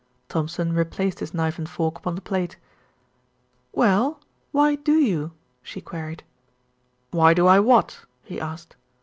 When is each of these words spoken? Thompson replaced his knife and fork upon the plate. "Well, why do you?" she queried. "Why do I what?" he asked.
Thompson 0.29 0.73
replaced 0.73 1.19
his 1.19 1.31
knife 1.31 1.59
and 1.59 1.69
fork 1.69 1.99
upon 1.99 2.15
the 2.15 2.21
plate. 2.21 2.57
"Well, 3.71 4.19
why 4.51 4.73
do 4.73 4.93
you?" 4.99 5.31
she 5.61 5.79
queried. 5.79 6.23
"Why 7.11 7.35
do 7.35 7.45
I 7.45 7.59
what?" 7.59 8.03
he 8.23 8.39
asked. 8.41 8.75